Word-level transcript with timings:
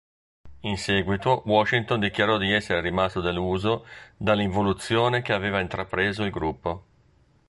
In 0.61 0.79
seguito 0.79 1.43
Washington 1.45 1.99
dichiarò 1.99 2.39
di 2.39 2.51
essere 2.51 2.81
rimasto 2.81 3.21
deluso 3.21 3.85
dall'involuzione 4.17 5.21
che 5.21 5.31
aveva 5.31 5.59
intrapreso 5.59 6.23
il 6.23 6.31
gruppo. 6.31 6.83